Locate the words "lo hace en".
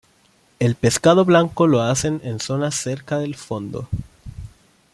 1.67-2.39